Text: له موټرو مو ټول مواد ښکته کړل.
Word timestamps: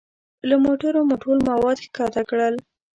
له 0.49 0.55
موټرو 0.65 0.99
مو 1.09 1.15
ټول 1.23 1.37
مواد 1.49 1.77
ښکته 1.85 2.21
کړل. 2.29 2.55